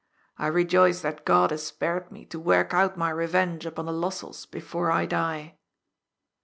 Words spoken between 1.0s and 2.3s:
that God has spared me